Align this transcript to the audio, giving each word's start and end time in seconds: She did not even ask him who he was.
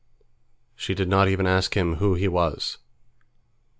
She 0.75 0.95
did 0.95 1.07
not 1.07 1.27
even 1.27 1.45
ask 1.45 1.77
him 1.77 1.97
who 1.97 2.15
he 2.15 2.27
was. 2.27 2.79